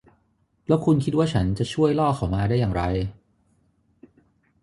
[0.67, 2.83] แล้วคุณคิดว่าฉันจะช่วยล่อเขามาได้อย่างไร?